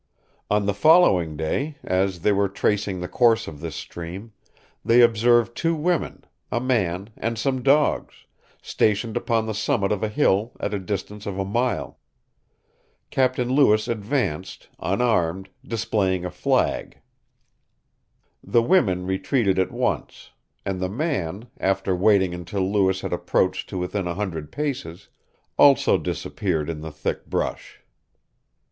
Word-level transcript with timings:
On 0.49 0.65
the 0.65 0.73
following 0.73 1.37
day, 1.37 1.77
as 1.83 2.21
they 2.21 2.31
were 2.31 2.49
tracing 2.49 2.99
the 3.01 3.07
course 3.07 3.47
of 3.47 3.59
this 3.59 3.75
stream, 3.75 4.33
they 4.83 5.01
observed 5.01 5.55
two 5.55 5.75
women, 5.75 6.25
a 6.51 6.59
man, 6.59 7.11
and 7.17 7.37
some 7.37 7.61
dogs, 7.61 8.25
stationed 8.63 9.15
upon 9.15 9.45
the 9.45 9.53
summit 9.53 9.91
of 9.91 10.01
a 10.01 10.07
hill 10.09 10.53
at 10.59 10.71
the 10.71 10.79
distance 10.79 11.27
of 11.27 11.37
a 11.37 11.45
mile. 11.45 11.99
Captain 13.11 13.47
Lewis 13.49 13.87
advanced, 13.87 14.69
unarmed, 14.79 15.49
displaying 15.63 16.25
a 16.25 16.31
flag. 16.31 16.97
The 18.43 18.63
women 18.63 19.05
retreated 19.05 19.59
at 19.59 19.69
once; 19.71 20.31
and 20.65 20.81
the 20.81 20.89
man, 20.89 21.45
after 21.59 21.95
waiting 21.95 22.33
until 22.33 22.67
Lewis 22.71 23.01
had 23.01 23.13
approached 23.13 23.69
to 23.69 23.77
within 23.77 24.07
a 24.07 24.15
hundred 24.15 24.51
paces, 24.51 25.09
also 25.59 25.99
disappeared 25.99 26.71
in 26.71 26.81
the 26.81 26.91
thick 26.91 27.27
brush. 27.27 27.81